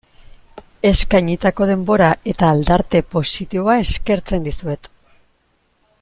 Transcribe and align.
Eskainitako 0.91 1.67
denbora 1.71 2.07
eta 2.33 2.49
aldarte 2.55 3.01
positiboa 3.13 3.75
eskertzen 3.85 4.49
dizuet. 4.51 4.89